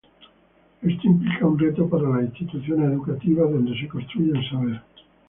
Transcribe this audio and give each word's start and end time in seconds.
Esto 0.81 1.05
implica 1.07 1.45
un 1.45 1.59
reto 1.59 1.87
para 1.87 2.09
las 2.09 2.23
instituciones 2.23 2.89
educativas 2.91 3.51
donde 3.51 3.79
se 3.79 3.87
construye 3.87 4.31
el 4.31 4.49
saber. 4.49 4.81